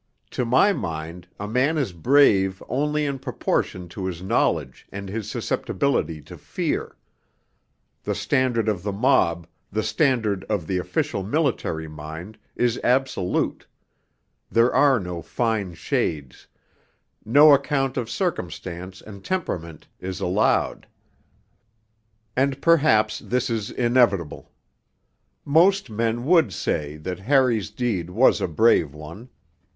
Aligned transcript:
To 0.31 0.45
my 0.45 0.73
mind, 0.73 1.27
a 1.39 1.47
man 1.47 1.77
is 1.77 1.93
brave 1.93 2.63
only 2.67 3.05
in 3.05 3.19
proportion 3.19 3.87
to 3.89 4.05
his 4.07 4.23
knowledge 4.23 4.87
and 4.91 5.07
his 5.07 5.29
susceptibility 5.29 6.23
to 6.23 6.39
fear; 6.39 6.95
the 8.01 8.15
standard 8.15 8.67
of 8.67 8.81
the 8.81 8.91
mob, 8.91 9.45
the 9.71 9.83
standard 9.83 10.43
of 10.45 10.65
the 10.65 10.79
official 10.79 11.21
military 11.21 11.87
mind, 11.87 12.39
is 12.55 12.79
absolute; 12.83 13.67
there 14.49 14.73
are 14.73 14.99
no 14.99 15.21
fine 15.21 15.75
shades 15.75 16.47
no 17.23 17.53
account 17.53 17.95
of 17.95 18.09
circumstance 18.09 19.03
and 19.03 19.23
temperament 19.23 19.87
is 19.99 20.19
allowed 20.19 20.87
and 22.35 22.59
perhaps 22.59 23.19
this 23.19 23.51
is 23.51 23.69
inevitable. 23.69 24.51
Most 25.45 25.91
men 25.91 26.25
would 26.25 26.51
say 26.51 26.97
that 26.97 27.19
Harry's 27.19 27.69
deed 27.69 28.09
was 28.09 28.41
a 28.41 28.47
brave 28.47 28.95
one. 28.95 29.29